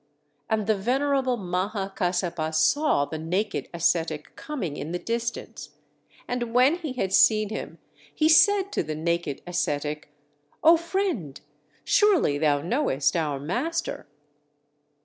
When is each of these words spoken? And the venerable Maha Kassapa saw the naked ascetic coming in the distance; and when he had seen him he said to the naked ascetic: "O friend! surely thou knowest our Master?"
And 0.49 0.65
the 0.65 0.73
venerable 0.75 1.37
Maha 1.37 1.93
Kassapa 1.95 2.55
saw 2.55 3.05
the 3.05 3.19
naked 3.19 3.69
ascetic 3.71 4.35
coming 4.35 4.75
in 4.75 4.93
the 4.93 4.97
distance; 4.97 5.75
and 6.27 6.55
when 6.55 6.77
he 6.77 6.93
had 6.93 7.13
seen 7.13 7.49
him 7.49 7.77
he 8.11 8.27
said 8.27 8.71
to 8.71 8.81
the 8.81 8.95
naked 8.95 9.43
ascetic: 9.45 10.09
"O 10.63 10.75
friend! 10.75 11.39
surely 11.83 12.39
thou 12.39 12.63
knowest 12.63 13.15
our 13.15 13.39
Master?" 13.39 14.07